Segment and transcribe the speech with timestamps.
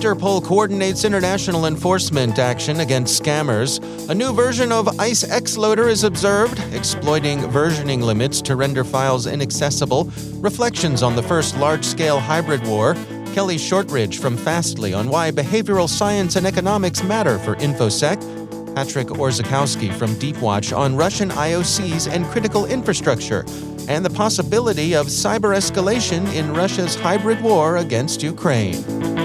[0.00, 3.78] Interpol coordinates international enforcement action against scammers.
[4.08, 10.10] A new version of IceXLoader is observed, exploiting versioning limits to render files inaccessible.
[10.36, 12.94] Reflections on the first large scale hybrid war.
[13.34, 18.74] Kelly Shortridge from Fastly on why behavioral science and economics matter for InfoSec.
[18.74, 23.44] Patrick Orzechowski from Deepwatch on Russian IOCs and critical infrastructure,
[23.86, 29.19] and the possibility of cyber escalation in Russia's hybrid war against Ukraine.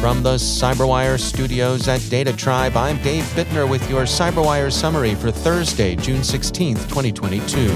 [0.00, 5.94] From the Cyberwire studios at DataTribe, I'm Dave Bittner with your Cyberwire summary for Thursday,
[5.94, 7.68] June 16th, 2022.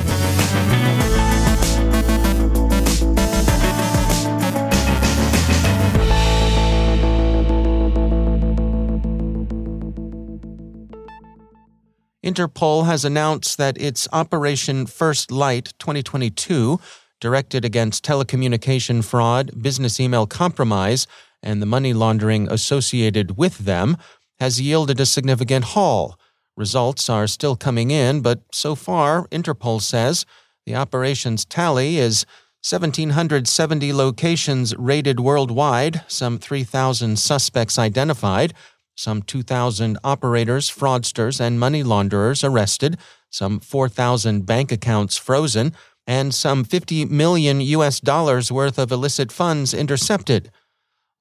[12.24, 16.80] Interpol has announced that its Operation First Light 2022,
[17.20, 21.06] directed against telecommunication fraud, business email compromise,
[21.44, 23.96] and the money laundering associated with them
[24.40, 26.18] has yielded a significant haul.
[26.56, 30.26] Results are still coming in, but so far, Interpol says
[30.66, 32.26] the operations tally is
[32.68, 38.54] 1,770 locations raided worldwide, some 3,000 suspects identified,
[38.96, 42.96] some 2,000 operators, fraudsters, and money launderers arrested,
[43.28, 45.74] some 4,000 bank accounts frozen,
[46.06, 50.50] and some 50 million US dollars worth of illicit funds intercepted.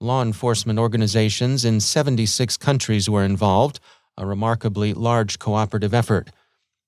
[0.04, 3.80] Law enforcement organizations in 76 countries were involved,
[4.18, 6.30] a remarkably large cooperative effort.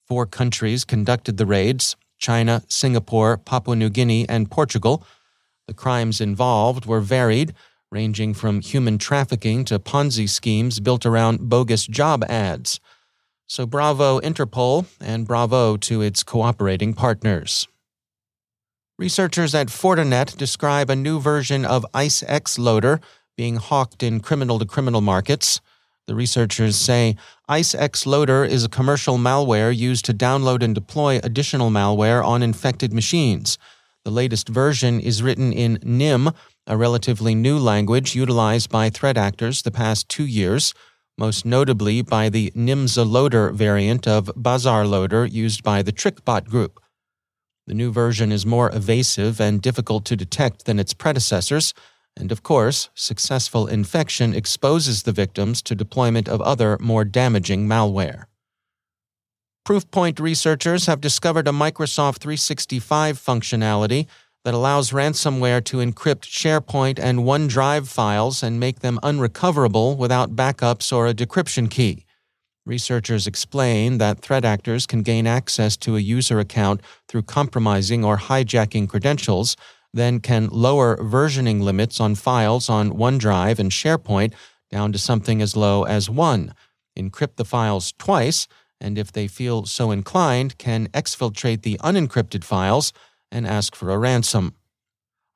[0.06, 5.08] Four countries conducted the raids China, Singapore, Papua New Guinea, and Portugal.
[5.66, 7.54] The crimes involved were varied,
[7.90, 12.82] ranging from human trafficking to Ponzi schemes built around bogus job ads.
[13.48, 17.66] So bravo Interpol, and bravo to its cooperating partners.
[18.98, 23.02] Researchers at Fortinet describe a new version of IceXLoader
[23.36, 25.60] being hawked in criminal to criminal markets.
[26.08, 27.18] The researchers say
[27.50, 33.58] IceXLoader is a commercial malware used to download and deploy additional malware on infected machines.
[34.06, 36.32] The latest version is written in NIM,
[36.66, 40.74] a relatively new language utilized by threat actors the past two years,
[41.18, 46.80] most notably by the Nimza Loader variant of BazarLoader used by the TrickBot group.
[47.68, 51.74] The new version is more evasive and difficult to detect than its predecessors,
[52.16, 58.26] and of course, successful infection exposes the victims to deployment of other, more damaging malware.
[59.68, 64.06] Proofpoint researchers have discovered a Microsoft 365 functionality
[64.44, 70.94] that allows ransomware to encrypt SharePoint and OneDrive files and make them unrecoverable without backups
[70.96, 72.05] or a decryption key.
[72.66, 78.18] Researchers explain that threat actors can gain access to a user account through compromising or
[78.18, 79.56] hijacking credentials,
[79.94, 84.34] then can lower versioning limits on files on OneDrive and SharePoint
[84.72, 86.54] down to something as low as 1,
[86.98, 88.48] encrypt the files twice,
[88.82, 92.92] and if they feel so inclined, can exfiltrate the unencrypted files
[93.32, 94.56] and ask for a ransom.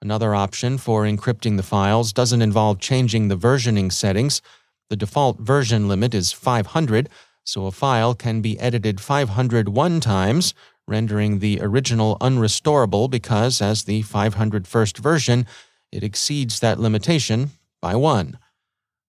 [0.01, 4.41] Another option for encrypting the files doesn't involve changing the versioning settings
[4.89, 7.09] the default version limit is 500,
[7.43, 10.53] so a file can be edited 501 times,
[10.87, 15.45] rendering the original unrestorable because, as the 501st version,
[15.91, 17.51] it exceeds that limitation
[17.81, 18.37] by one.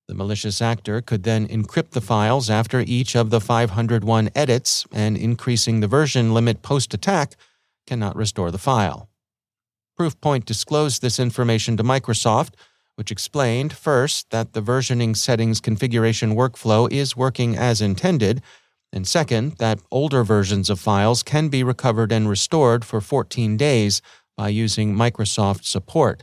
[0.09, 5.17] The malicious actor could then encrypt the files after each of the 501 edits, and
[5.17, 7.37] increasing the version limit post attack
[7.87, 9.09] cannot restore the file.
[9.99, 12.55] Proofpoint disclosed this information to Microsoft,
[13.01, 18.43] which explained first that the versioning settings configuration workflow is working as intended,
[18.93, 24.03] and second, that older versions of files can be recovered and restored for 14 days
[24.37, 26.23] by using Microsoft support.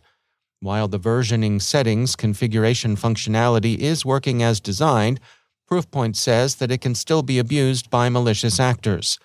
[0.59, 5.19] While the versioning settings configuration functionality is working as designed,
[5.67, 9.17] Proofpoint says that it can still be abused by malicious actors.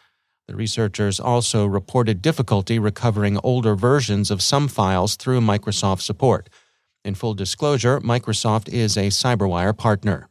[0.48, 6.48] The researchers also reported difficulty recovering older versions of some files through Microsoft support.
[7.04, 10.28] In full disclosure, Microsoft is a CyberWire partner.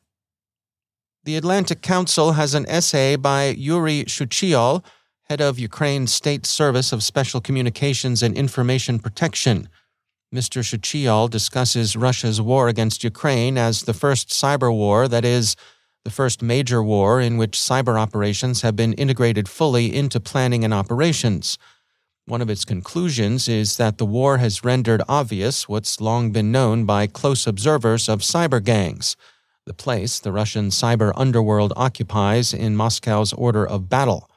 [1.25, 4.83] The Atlantic Council has an essay by Yuri Shchyhol,
[5.29, 9.67] head of Ukraine's State Service of Special Communications and Information Protection.
[10.33, 10.63] Mr.
[10.63, 15.57] Shchyhol discusses Russia's war against Ukraine as the first cyber war that is,
[16.05, 20.73] the first major war in which cyber operations have been integrated fully into planning and
[20.73, 21.57] operations.
[22.25, 26.85] One of its conclusions is that the war has rendered obvious what's long been known
[26.85, 29.15] by close observers of cyber gangs,
[29.65, 34.29] the place the Russian cyber underworld occupies in Moscow's order of battle.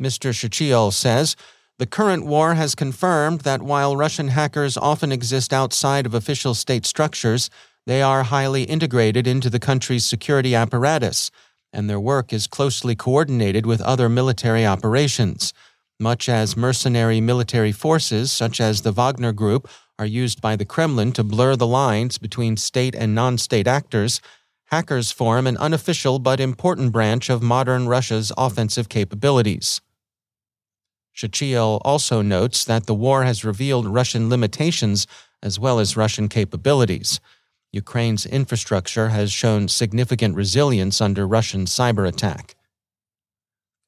[0.00, 0.30] Mr.
[0.30, 1.36] Shchyhol says
[1.78, 6.86] the current war has confirmed that while Russian hackers often exist outside of official state
[6.86, 7.50] structures,
[7.86, 11.30] they are highly integrated into the country's security apparatus,
[11.72, 15.52] and their work is closely coordinated with other military operations.
[15.98, 21.12] Much as mercenary military forces, such as the Wagner Group, are used by the Kremlin
[21.12, 24.20] to blur the lines between state and non state actors,
[24.66, 29.80] hackers form an unofficial but important branch of modern Russia's offensive capabilities.
[31.16, 35.06] Shchyhol also notes that the war has revealed Russian limitations
[35.42, 37.20] as well as Russian capabilities.
[37.72, 42.55] Ukraine's infrastructure has shown significant resilience under Russian cyber attack.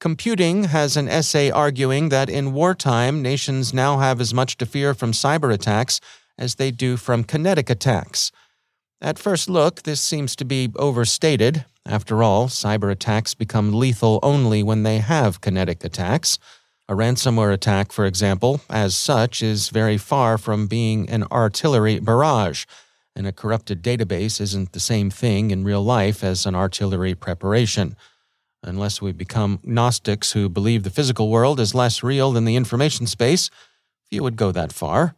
[0.00, 4.94] Computing has an essay arguing that in wartime, nations now have as much to fear
[4.94, 6.00] from cyber attacks
[6.38, 8.30] as they do from kinetic attacks.
[9.00, 11.64] At first look, this seems to be overstated.
[11.84, 16.38] After all, cyber attacks become lethal only when they have kinetic attacks.
[16.88, 22.66] A ransomware attack, for example, as such, is very far from being an artillery barrage,
[23.16, 27.96] and a corrupted database isn't the same thing in real life as an artillery preparation.
[28.62, 33.06] Unless we become Gnostics who believe the physical world is less real than the information
[33.06, 33.50] space,
[34.10, 35.14] few would go that far.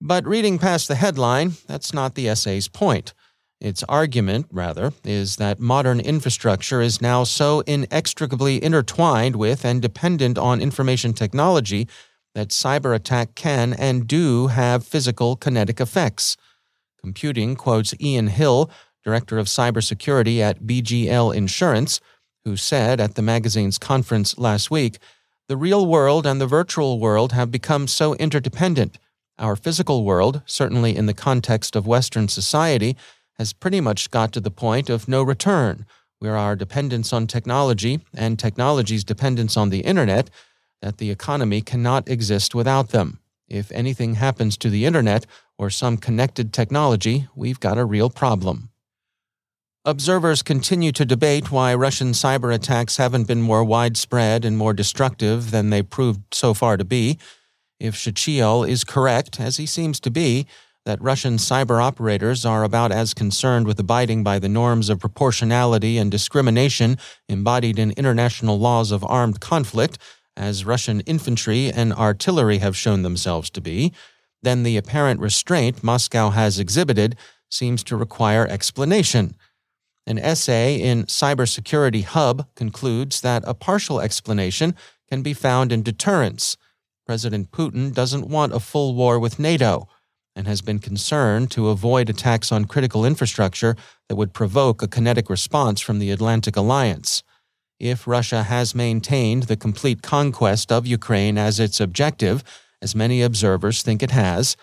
[0.00, 3.14] But reading past the headline, that's not the essay's point.
[3.60, 10.36] Its argument, rather, is that modern infrastructure is now so inextricably intertwined with and dependent
[10.36, 11.88] on information technology
[12.34, 16.36] that cyber attack can and do have physical kinetic effects.
[17.00, 18.70] Computing quotes Ian Hill,
[19.04, 22.00] director of cybersecurity at BGL Insurance,
[22.44, 24.98] who said at the magazine's conference last week
[25.46, 28.98] the real world and the virtual world have become so interdependent.
[29.38, 32.96] Our physical world, certainly in the context of Western society,
[33.36, 35.84] has pretty much got to the point of no return,
[36.18, 40.30] where our dependence on technology and technology's dependence on the internet,
[40.80, 43.18] that the economy cannot exist without them.
[43.46, 45.26] If anything happens to the internet
[45.58, 48.70] or some connected technology, we've got a real problem.
[49.86, 55.50] Observers continue to debate why Russian cyber attacks haven't been more widespread and more destructive
[55.50, 57.18] than they proved so far to be.
[57.78, 60.46] If Shchyhol is correct, as he seems to be,
[60.86, 65.98] that Russian cyber operators are about as concerned with abiding by the norms of proportionality
[65.98, 66.96] and discrimination
[67.28, 69.98] embodied in international laws of armed conflict
[70.34, 73.92] as Russian infantry and artillery have shown themselves to be,
[74.42, 77.16] then the apparent restraint Moscow has exhibited
[77.50, 79.34] seems to require explanation.
[80.06, 84.74] An essay in Cybersecurity Hub concludes that a partial explanation
[85.08, 86.56] can be found in deterrence.
[87.06, 89.88] President Putin doesn't want a full war with NATO
[90.36, 93.76] and has been concerned to avoid attacks on critical infrastructure
[94.08, 97.22] that would provoke a kinetic response from the Atlantic Alliance.
[97.78, 102.42] If Russia has maintained the complete conquest of Ukraine as its objective,
[102.82, 104.56] as many observers think it has,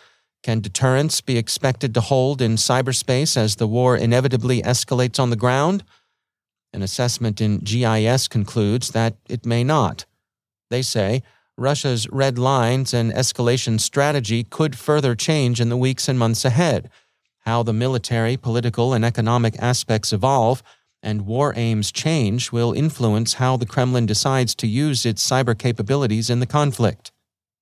[0.44, 5.36] can deterrence be expected to hold in cyberspace as the war inevitably escalates on the
[5.36, 5.84] ground?
[6.74, 10.06] An assessment in GIS concludes that it may not.
[10.70, 11.22] They say
[11.58, 16.90] Russia's red lines and escalation strategy could further change in the weeks and months ahead.
[17.42, 20.64] How the military, political, and economic aspects evolve,
[21.04, 26.30] and war aims change will influence how the Kremlin decides to use its cyber capabilities
[26.30, 27.12] in the conflict.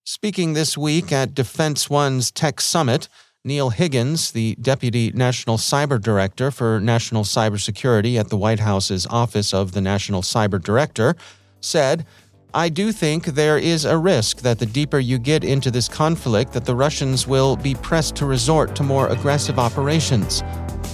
[0.05, 3.07] Speaking this week at Defense One's Tech Summit,
[3.45, 9.53] Neal Higgins, the Deputy National Cyber Director for National Cybersecurity at the White House's Office
[9.53, 11.15] of the National Cyber Director,
[11.61, 12.05] said,
[12.53, 16.51] I do think there is a risk that the deeper you get into this conflict
[16.53, 20.41] that the Russians will be pressed to resort to more aggressive operations.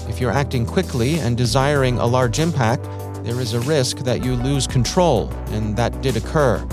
[0.09, 2.83] If you're acting quickly and desiring a large impact,
[3.24, 6.67] there is a risk that you lose control, and that did occur.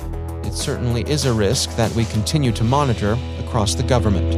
[0.53, 4.35] It certainly is a risk that we continue to monitor across the government.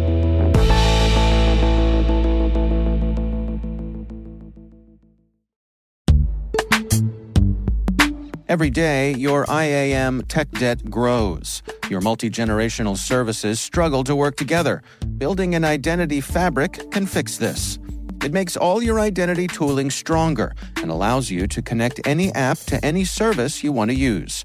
[8.49, 11.65] Every day, your IAM tech debt grows.
[11.91, 14.85] Your multi generational services struggle to work together.
[15.19, 17.81] Building an identity fabric can fix this.
[18.23, 22.83] It makes all your identity tooling stronger and allows you to connect any app to
[22.85, 24.45] any service you want to use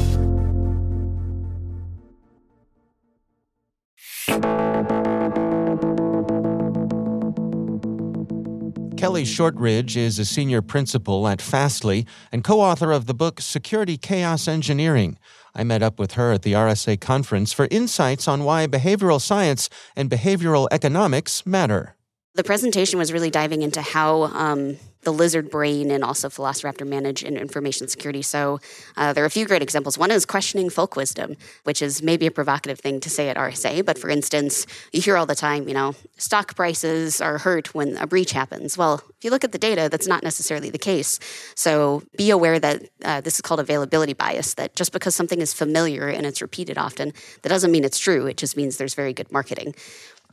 [9.01, 13.97] Kelly Shortridge is a senior principal at Fastly and co author of the book Security
[13.97, 15.17] Chaos Engineering.
[15.55, 19.71] I met up with her at the RSA conference for insights on why behavioral science
[19.95, 21.95] and behavioral economics matter.
[22.35, 27.23] The presentation was really diving into how um, the lizard brain and also Velociraptor manage
[27.23, 28.21] in information security.
[28.21, 28.59] So
[28.97, 29.97] uh, there are a few great examples.
[29.97, 33.85] One is questioning folk wisdom, which is maybe a provocative thing to say at RSA,
[33.85, 37.97] but for instance, you hear all the time, you know, stock prices are hurt when
[37.97, 38.77] a breach happens.
[38.77, 41.19] Well, if you look at the data, that's not necessarily the case.
[41.55, 45.53] So be aware that uh, this is called availability bias, that just because something is
[45.53, 48.27] familiar and it's repeated often, that doesn't mean it's true.
[48.27, 49.75] It just means there's very good marketing.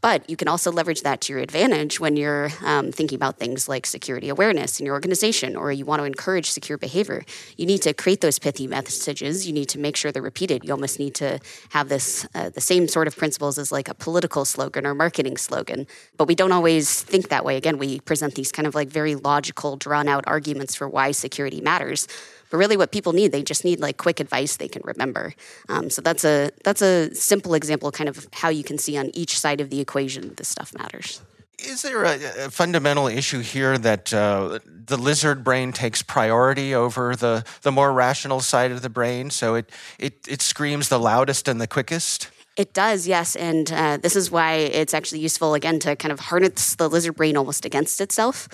[0.01, 3.69] But you can also leverage that to your advantage when you're um, thinking about things
[3.69, 7.25] like security awareness in your organization or you want to encourage secure behavior.
[7.57, 9.47] You need to create those pithy messages.
[9.47, 10.65] You need to make sure they're repeated.
[10.65, 11.41] You almost need to
[11.71, 15.37] have this uh, the same sort of principles as like a political slogan or marketing
[15.37, 15.87] slogan.
[16.17, 17.57] But we don't always think that way.
[17.57, 21.61] Again, we present these kind of like very logical, drawn out arguments for why security
[21.61, 22.07] matters.
[22.51, 25.35] But really, what people need, they just need like quick advice they can remember.
[25.69, 29.11] Um, so that's a that's a simple example, kind of how you can see on
[29.15, 31.21] each side of the equation this stuff matters.
[31.59, 37.17] Is there a, a fundamental issue here that uh, the lizard brain takes priority over
[37.17, 39.31] the, the more rational side of the brain?
[39.31, 42.31] So it, it, it screams the loudest and the quickest?
[42.57, 43.35] It does, yes.
[43.35, 47.17] And uh, this is why it's actually useful, again, to kind of harness the lizard
[47.17, 48.49] brain almost against itself.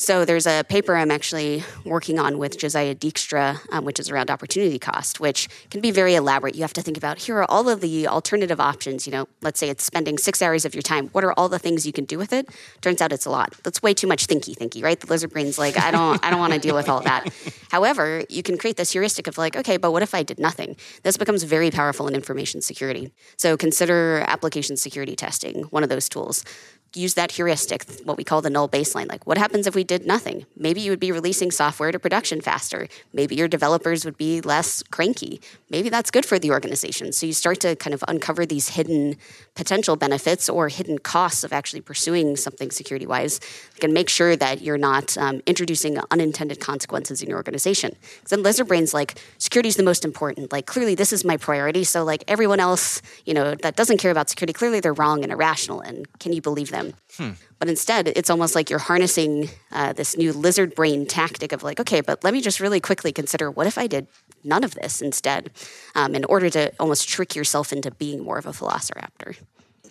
[0.00, 4.30] So there's a paper I'm actually working on with Josiah Dykstra, um, which is around
[4.30, 6.54] opportunity cost, which can be very elaborate.
[6.54, 9.06] You have to think about here are all of the alternative options.
[9.06, 11.08] You know, let's say it's spending six hours of your time.
[11.08, 12.48] What are all the things you can do with it?
[12.80, 13.52] Turns out it's a lot.
[13.62, 14.98] That's way too much thinky thinky, right?
[14.98, 17.28] The lizard brain's like, I don't, I don't want to deal with all that.
[17.70, 20.76] However, you can create this heuristic of like, okay, but what if I did nothing?
[21.02, 23.12] This becomes very powerful in information security.
[23.36, 26.42] So consider application security testing, one of those tools
[26.94, 29.08] use that heuristic, what we call the null baseline.
[29.08, 30.44] Like, what happens if we did nothing?
[30.56, 32.88] Maybe you would be releasing software to production faster.
[33.12, 35.40] Maybe your developers would be less cranky.
[35.70, 37.12] Maybe that's good for the organization.
[37.12, 39.16] So you start to kind of uncover these hidden
[39.54, 43.40] potential benefits or hidden costs of actually pursuing something security wise.
[43.82, 47.90] and make sure that you're not um, introducing unintended consequences in your organization.
[48.00, 50.52] Because then lizard brain's like, security is the most important.
[50.52, 51.84] Like, clearly, this is my priority.
[51.84, 55.32] So, like, everyone else, you know, that doesn't care about security, clearly they're wrong and
[55.32, 55.80] irrational.
[55.80, 56.79] And can you believe them?
[56.80, 56.94] Them.
[57.16, 57.30] Hmm.
[57.58, 61.80] But instead, it's almost like you're harnessing uh, this new lizard brain tactic of like,
[61.80, 64.06] okay, but let me just really quickly consider what if I did
[64.42, 65.50] none of this instead,
[65.94, 69.36] um, in order to almost trick yourself into being more of a velociraptor.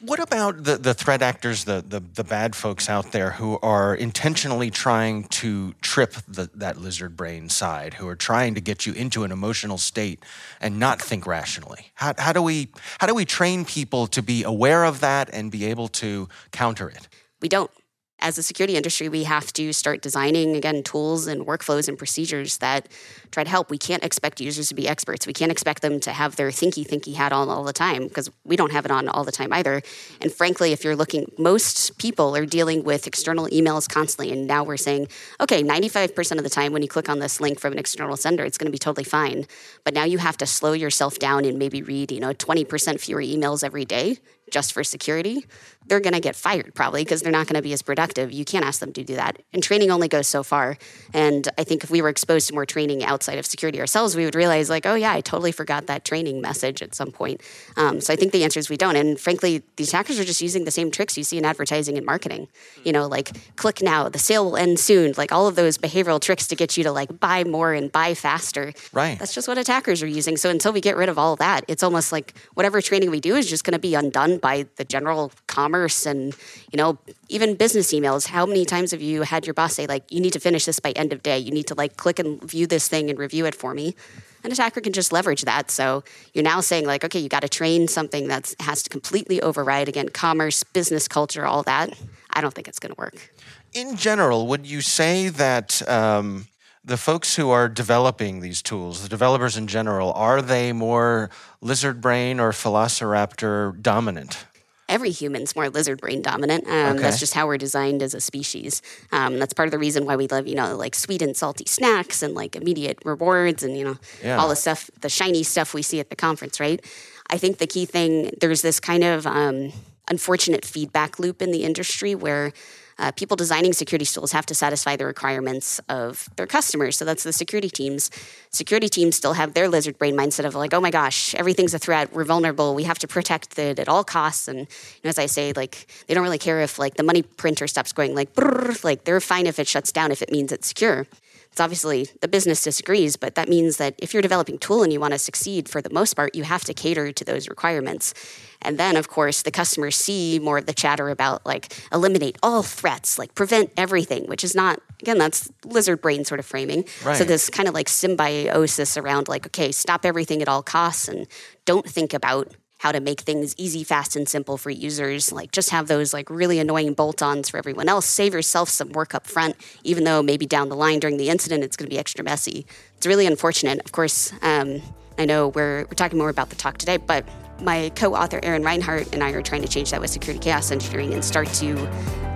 [0.02, 3.94] What about the, the threat actors, the, the, the bad folks out there who are
[3.94, 8.94] intentionally trying to trip the, that lizard brain side, who are trying to get you
[8.94, 10.24] into an emotional state
[10.62, 11.92] and not think rationally?
[11.96, 15.52] How, how, do we, how do we train people to be aware of that and
[15.52, 17.10] be able to counter it?
[17.42, 17.72] We don't
[18.22, 22.58] as a security industry, we have to start designing again tools and workflows and procedures
[22.58, 22.88] that
[23.32, 23.70] try to help.
[23.70, 25.26] We can't expect users to be experts.
[25.26, 28.30] We can't expect them to have their thinky thinky hat on all the time because
[28.44, 29.82] we don't have it on all the time either.
[30.22, 34.32] And frankly, if you're looking, most people are dealing with external emails constantly.
[34.34, 35.08] And now we're saying,
[35.40, 38.44] okay, 95% of the time when you click on this link from an external sender,
[38.44, 39.46] it's going to be totally fine.
[39.84, 43.22] But now you have to slow yourself down and maybe read, you know, 20% fewer
[43.22, 44.18] emails every day
[44.52, 45.46] just for security,
[45.88, 48.32] they're going to get fired probably because they're not going to be as productive.
[48.32, 49.42] You can't ask them to do that.
[49.54, 50.78] And training only goes so far.
[51.14, 54.26] And I think if we were exposed to more training outside of security ourselves, we
[54.26, 57.42] would realize, like, oh, yeah, I totally forgot that training message at some point.
[57.76, 58.96] Um, so I think the answer is we don't.
[58.96, 62.06] And frankly, the attackers are just using the same tricks you see in advertising and
[62.06, 62.48] marketing.
[62.84, 66.22] You know, like click now, the sale will end soon, like all of those behavioral
[66.22, 68.74] tricks to get you to like buy more and buy faster.
[68.94, 69.18] Right.
[69.18, 70.38] That's just what attackers are using.
[70.38, 73.36] So until we get rid of all that, it's almost like whatever training we do
[73.36, 76.36] is just going to be undone by the general commerce and
[76.72, 76.98] you know
[77.30, 78.28] even business emails.
[78.28, 80.80] How many times have you had your boss say like you need to finish this
[80.80, 81.38] by end of day.
[81.38, 83.96] You need to like click and view this thing and review it for me?
[84.44, 85.70] An attacker can just leverage that.
[85.70, 86.04] So
[86.34, 89.88] you're now saying like okay you got to train something that has to completely override
[89.88, 91.94] again commerce business culture all that.
[92.32, 93.32] I don't think it's going to work.
[93.74, 96.49] In general would you say that um
[96.90, 101.30] the folks who are developing these tools, the developers in general, are they more
[101.62, 104.46] lizard brain or velociraptor dominant?
[104.90, 106.66] every human's more lizard brain dominant.
[106.68, 107.04] Um, okay.
[107.04, 108.82] That's just how we're designed as a species.
[109.12, 111.66] Um, that's part of the reason why we love, you know, like sweet and salty
[111.68, 114.38] snacks and like immediate rewards and, you know, yeah.
[114.38, 116.84] all the stuff, the shiny stuff we see at the conference, right?
[117.30, 119.72] I think the key thing, there's this kind of um,
[120.10, 122.52] unfortunate feedback loop in the industry where
[123.00, 126.98] uh, people designing security tools have to satisfy the requirements of their customers.
[126.98, 128.12] So that's the security teams.
[128.52, 131.80] Security teams still have their lizard brain mindset of like, oh my gosh, everything's a
[131.80, 132.14] threat.
[132.14, 132.76] We're vulnerable.
[132.76, 134.48] We have to protect it at all costs.
[134.48, 137.24] And you know, as I say, like they don't really care if like the money
[137.24, 140.52] printer stops going like, brrr, like they're fine if it shuts down if it means
[140.52, 141.08] it's secure.
[141.52, 145.00] It's obviously the business disagrees, but that means that if you're developing tool and you
[145.00, 148.14] want to succeed for the most part, you have to cater to those requirements.
[148.62, 152.62] And then, of course, the customers see more of the chatter about like eliminate all
[152.62, 156.86] threats, like prevent everything, which is not, again, that's lizard brain sort of framing.
[157.04, 157.18] Right.
[157.18, 161.28] So, this kind of like symbiosis around like, okay, stop everything at all costs and
[161.66, 165.32] don't think about how to make things easy, fast, and simple for users.
[165.32, 168.06] Like just have those like really annoying bolt-ons for everyone else.
[168.06, 171.64] Save yourself some work up front, even though maybe down the line during the incident
[171.64, 172.66] it's going to be extra messy.
[172.98, 173.80] It's really unfortunate.
[173.86, 174.82] Of course, um,
[175.18, 177.26] I know we're we're talking more about the talk today, but
[177.62, 181.14] my co-author Aaron Rinehart and I are trying to change that with security chaos engineering
[181.14, 181.76] and start to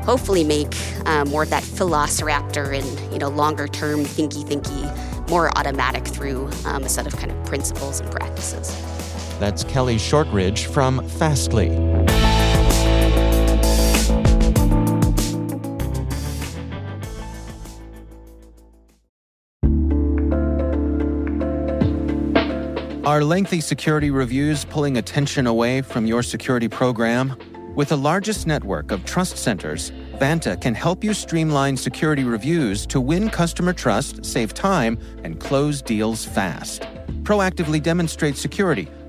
[0.04, 0.76] hopefully make
[1.06, 6.50] um, more of that velociraptor and you know longer term thinky thinky more automatic through
[6.66, 9.03] um, a set of kind of principles and practices.
[9.40, 11.70] That's Kelly Shortridge from Fastly.
[23.06, 27.36] Are lengthy security reviews pulling attention away from your security program?
[27.76, 33.02] With the largest network of trust centers, Vanta can help you streamline security reviews to
[33.02, 36.84] win customer trust, save time, and close deals fast.
[37.24, 38.88] Proactively demonstrate security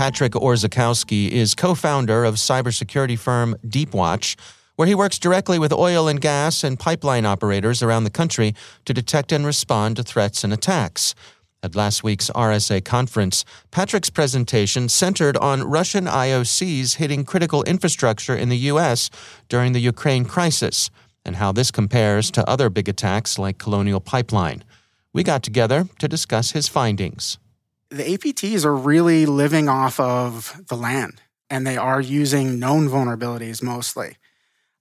[0.00, 4.34] Patrick Orzechowski is co founder of cybersecurity firm Deepwatch,
[4.76, 8.54] where he works directly with oil and gas and pipeline operators around the country
[8.86, 11.14] to detect and respond to threats and attacks.
[11.62, 18.48] At last week's RSA conference, Patrick's presentation centered on Russian IOCs hitting critical infrastructure in
[18.48, 19.10] the U.S.
[19.50, 20.88] during the Ukraine crisis
[21.26, 24.64] and how this compares to other big attacks like Colonial Pipeline.
[25.12, 27.36] We got together to discuss his findings.
[27.90, 33.62] The APTs are really living off of the land, and they are using known vulnerabilities
[33.62, 34.16] mostly.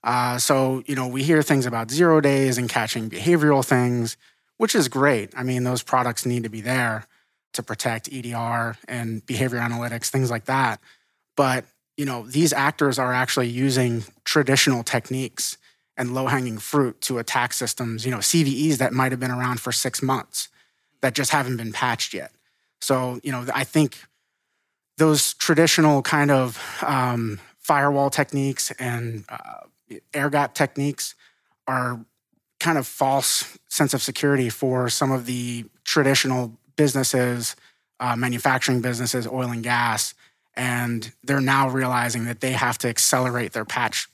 [0.04, 4.16] Uh, so, you know, we hear things about zero days and catching behavioral things
[4.60, 5.32] which is great.
[5.38, 7.08] I mean, those products need to be there
[7.54, 10.82] to protect EDR and behavior analytics, things like that.
[11.38, 11.64] But,
[11.96, 15.58] you know, these actors are actually using traditional techniques
[15.96, 19.72] and low-hanging fruit to attack systems, you know, CVEs that might have been around for
[19.72, 20.50] 6 months
[21.00, 22.32] that just haven't been patched yet.
[22.82, 23.98] So, you know, I think
[24.98, 29.62] those traditional kind of um, firewall techniques and uh,
[30.14, 31.16] air gap techniques
[31.68, 32.04] are
[32.60, 37.56] kind of false sense of security for some of the traditional businesses,
[38.00, 40.14] uh, manufacturing businesses, oil and gas,
[40.56, 44.10] and they're now realizing that they have to accelerate their patch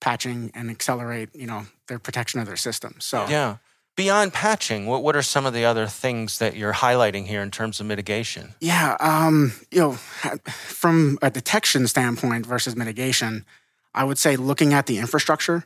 [0.00, 3.04] patching and accelerate, you know, their protection of their systems.
[3.04, 3.56] So yeah.
[3.96, 7.50] Beyond patching, what, what are some of the other things that you're highlighting here in
[7.50, 8.54] terms of mitigation?
[8.60, 13.46] Yeah, um, you know, from a detection standpoint versus mitigation,
[13.94, 15.64] I would say looking at the infrastructure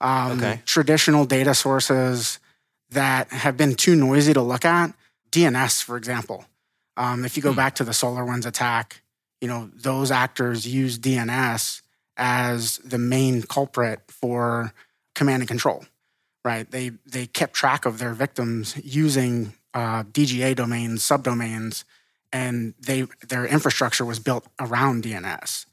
[0.00, 0.60] um, okay.
[0.64, 2.38] traditional data sources
[2.90, 4.94] that have been too noisy to look at.
[5.30, 6.44] DNS, for example.
[6.96, 7.56] Um, if you go hmm.
[7.56, 9.02] back to the SolarWinds attack,
[9.40, 11.82] you know those actors use DNS
[12.16, 14.72] as the main culprit for
[15.14, 15.84] command and control.
[16.46, 16.70] Right?
[16.70, 21.82] They they kept track of their victims using uh, DGA domains, subdomains,
[22.32, 25.66] and they their infrastructure was built around DNS.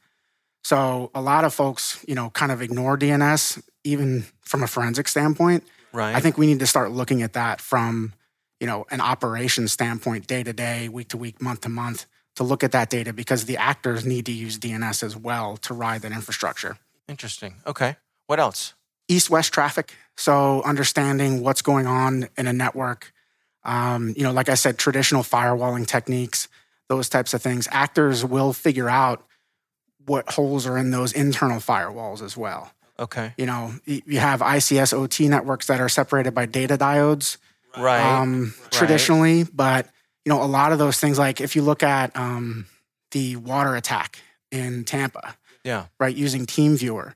[0.63, 5.07] So a lot of folks, you know, kind of ignore DNS even from a forensic
[5.07, 5.63] standpoint.
[5.91, 6.15] Right.
[6.15, 8.13] I think we need to start looking at that from,
[8.59, 12.07] you know, an operations standpoint, day to day, week to week, month to month,
[12.37, 15.73] to look at that data because the actors need to use DNS as well to
[15.75, 16.77] ride that infrastructure.
[17.07, 17.57] Interesting.
[17.67, 17.97] Okay.
[18.25, 18.73] What else?
[19.07, 19.93] East west traffic.
[20.15, 23.11] So understanding what's going on in a network.
[23.63, 26.47] Um, you know, like I said, traditional firewalling techniques,
[26.89, 27.67] those types of things.
[27.71, 29.25] Actors will figure out
[30.05, 32.71] what holes are in those internal firewalls as well.
[32.99, 33.33] Okay.
[33.37, 37.37] You know, you have ICS OT networks that are separated by data diodes.
[37.77, 38.01] Right.
[38.01, 38.71] Um, right.
[38.71, 39.87] Traditionally, but
[40.25, 42.65] you know, a lot of those things, like if you look at um,
[43.11, 44.19] the water attack
[44.51, 47.13] in Tampa, yeah, right, using TeamViewer,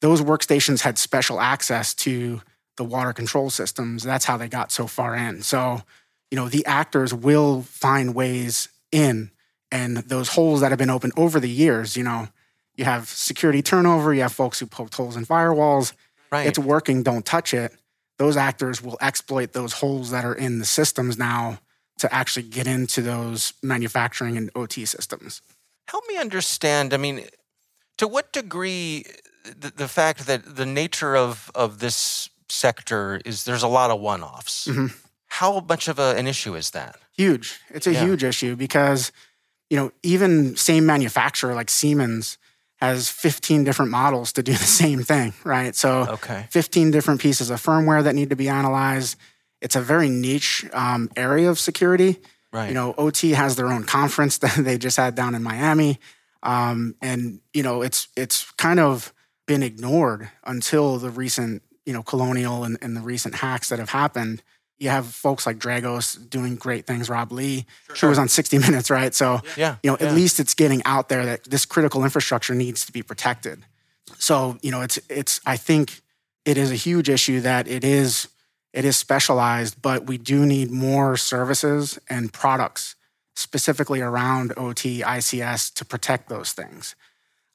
[0.00, 2.42] those workstations had special access to
[2.76, 4.02] the water control systems.
[4.02, 5.42] That's how they got so far in.
[5.42, 5.82] So,
[6.30, 9.30] you know, the actors will find ways in,
[9.72, 12.28] and those holes that have been open over the years, you know,
[12.76, 15.92] you have security turnover, you have folks who poke holes in firewalls.
[16.30, 16.46] Right.
[16.46, 17.72] It's working, don't touch it.
[18.18, 21.60] Those actors will exploit those holes that are in the systems now
[21.98, 25.40] to actually get into those manufacturing and OT systems.
[25.88, 26.92] Help me understand.
[26.92, 27.24] I mean,
[27.98, 29.04] to what degree
[29.58, 34.00] the, the fact that the nature of, of this sector is there's a lot of
[34.00, 34.66] one offs.
[34.66, 34.86] Mm-hmm.
[35.26, 36.96] How much of a, an issue is that?
[37.12, 37.60] Huge.
[37.70, 38.04] It's a yeah.
[38.04, 39.12] huge issue because,
[39.70, 42.38] you know, even same manufacturer like Siemens
[42.76, 45.74] has 15 different models to do the same thing, right?
[45.74, 46.46] So, okay.
[46.50, 49.16] 15 different pieces of firmware that need to be analyzed.
[49.60, 52.20] It's a very niche um, area of security.
[52.52, 52.68] Right.
[52.68, 55.98] You know, OT has their own conference that they just had down in Miami,
[56.42, 59.12] um, and you know, it's it's kind of
[59.46, 63.90] been ignored until the recent you know colonial and, and the recent hacks that have
[63.90, 64.42] happened
[64.78, 67.08] you have folks like Dragos doing great things.
[67.08, 67.96] Rob Lee, sure.
[67.96, 69.14] who was on 60 Minutes, right?
[69.14, 70.08] So, yeah, you know, yeah.
[70.08, 73.64] at least it's getting out there that this critical infrastructure needs to be protected.
[74.18, 75.40] So, you know, it's it's.
[75.46, 76.00] I think
[76.44, 78.28] it is a huge issue that it is
[78.72, 82.94] it is specialized, but we do need more services and products
[83.34, 86.94] specifically around OT, ICS to protect those things.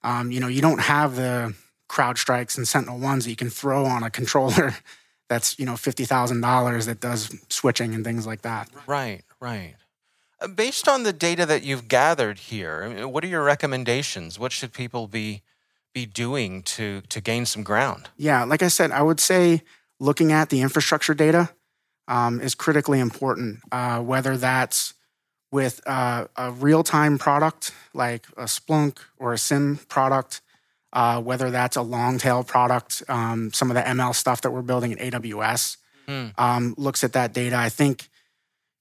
[0.04, 1.56] Um, you know, you don't have the
[1.92, 4.76] CrowdStrikes and Sentinel ones that you can throw on a controller
[5.30, 8.70] that's you know fifty thousand dollars that does switching and things like that.
[8.88, 9.76] Right, right.
[10.40, 14.40] Uh, based on the data that you've gathered here, what are your recommendations?
[14.40, 15.42] What should people be
[15.94, 18.10] be doing to to gain some ground?
[18.16, 19.62] Yeah, like I said, I would say
[20.00, 21.50] looking at the infrastructure data
[22.08, 23.60] um, is critically important.
[23.70, 24.94] Uh, whether that's
[25.52, 30.42] with uh, a real time product like a Splunk or a SIEM product,
[30.94, 34.62] uh, whether that's a long tail product, um, some of the ML stuff that we're
[34.62, 35.78] building in AWS
[36.08, 36.40] mm.
[36.40, 37.56] um, looks at that data.
[37.56, 38.10] I think,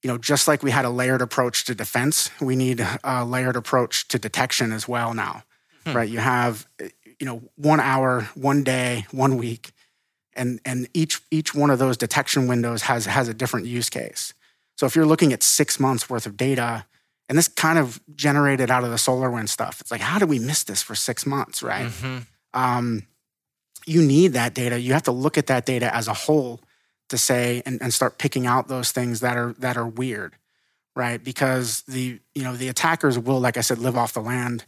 [0.03, 3.55] you know, just like we had a layered approach to defense, we need a layered
[3.55, 5.43] approach to detection as well now,
[5.85, 5.93] hmm.
[5.93, 6.09] right?
[6.09, 6.67] You have,
[7.19, 9.71] you know, one hour, one day, one week,
[10.33, 14.33] and and each each one of those detection windows has has a different use case.
[14.75, 16.85] So if you're looking at six months worth of data,
[17.31, 20.27] and this kind of generated out of the solar wind stuff, it's like, how did
[20.27, 21.85] we miss this for six months, right?
[21.85, 22.17] Mm-hmm.
[22.53, 23.03] Um,
[23.85, 24.77] you need that data.
[24.77, 26.59] You have to look at that data as a whole
[27.07, 30.35] to say and, and start picking out those things that are that are weird,
[30.93, 31.23] right?
[31.23, 34.65] Because the you know the attackers will, like I said, live off the land.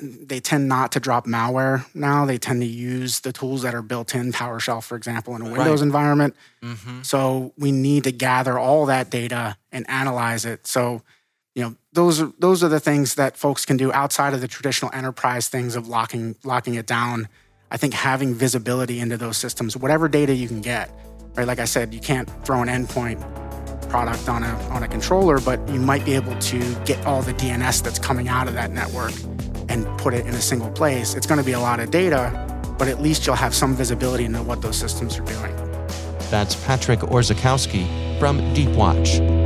[0.00, 2.24] they tend not to drop malware now.
[2.24, 5.44] They tend to use the tools that are built in PowerShell, for example, in a
[5.44, 5.86] Windows right.
[5.86, 6.36] environment.
[6.62, 7.02] Mm-hmm.
[7.02, 10.66] So we need to gather all that data and analyze it.
[10.66, 11.02] So
[11.56, 14.46] you know those are those are the things that folks can do outside of the
[14.46, 17.28] traditional enterprise things of locking locking it down.
[17.70, 20.90] I think having visibility into those systems, whatever data you can get,
[21.34, 21.46] right?
[21.46, 23.18] Like I said, you can't throw an endpoint
[23.88, 27.32] product on a on a controller, but you might be able to get all the
[27.32, 29.14] DNS that's coming out of that network
[29.70, 31.14] and put it in a single place.
[31.14, 34.26] It's going to be a lot of data, but at least you'll have some visibility
[34.26, 35.56] into what those systems are doing.
[36.28, 39.45] That's Patrick Orzechowski from Deepwatch.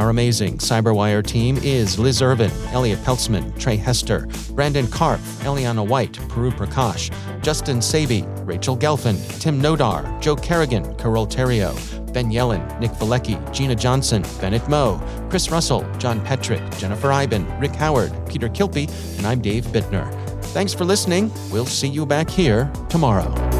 [0.00, 6.14] Our amazing Cyberwire team is Liz Irvin, Elliott Peltzman, Tré Hester, Brandon Karpf, Eliana White,
[6.30, 12.92] Puru Prakash, Justin Sabie, Rachel Gelfand, Tim Nodar, Joe Carrigan, Carole Theriault, Ben Yelin, Nick
[12.92, 18.88] Veliky, Gina Johnson, Bennett Moe, Chris Russell, John Petrik, Jennifer Eiben, Rick Howard, Peter Kilpe,
[19.18, 20.10] and I'm Dave Bittner.
[20.54, 21.30] Thanks for listening.
[21.52, 23.59] We'll see you back here tomorrow.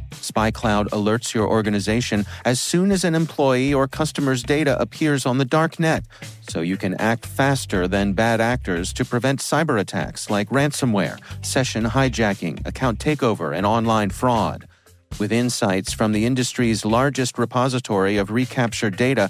[0.11, 5.45] SpyCloud alerts your organization as soon as an employee or customer's data appears on the
[5.45, 6.03] dark net,
[6.47, 11.85] so you can act faster than bad actors to prevent cyber attacks like ransomware, session
[11.85, 14.67] hijacking, account takeover, and online fraud.
[15.19, 19.29] With insights from the industry's largest repository of recaptured data,